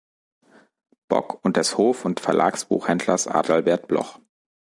Bock, 1.07 1.45
und 1.45 1.57
des 1.57 1.77
Hof- 1.77 2.05
und 2.05 2.19
Verlagsbuchhändlers 2.21 3.27
Adalbert 3.27 3.87
Bloch. 3.87 4.19